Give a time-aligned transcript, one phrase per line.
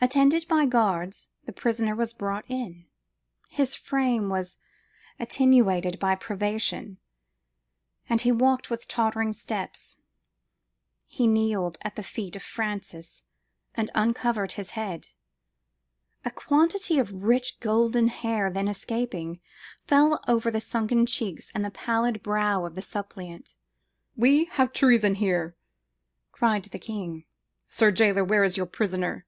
[0.00, 2.86] Attended by guards, the prisoner was brought in:
[3.48, 4.56] his frame was
[5.20, 6.98] attenuated by privation,
[8.08, 9.94] and he walked with tottering steps.
[11.06, 13.22] He knelt at the feet of Francis,
[13.76, 15.10] and uncovered his head;
[16.24, 19.38] a quantity of rich golden hair then escaping,
[19.86, 23.54] fell over the sunken cheeks and pallid brow of the suppliant.
[24.16, 25.54] "We have treason here!"
[26.32, 27.24] cried the king:
[27.68, 29.26] "sir jailor, where is your prisoner?""